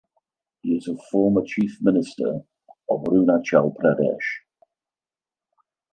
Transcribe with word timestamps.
He 0.63 0.77
is 0.77 0.87
a 0.87 0.97
former 1.11 1.43
Chief 1.45 1.77
Minister 1.79 2.41
of 2.89 3.03
Arunachal 3.03 3.75
Pradesh. 3.75 4.39